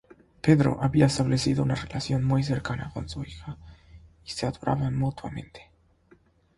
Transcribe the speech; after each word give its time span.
Pedro 0.41 0.79
había 0.81 1.05
establecido 1.05 1.61
una 1.61 1.75
relación 1.75 2.23
muy 2.23 2.41
cercana 2.41 2.89
con 2.91 3.07
su 3.07 3.21
hija 3.21 3.59
y 4.25 4.31
se 4.31 4.47
adoraban 4.47 4.97
mutuamente. 4.97 5.69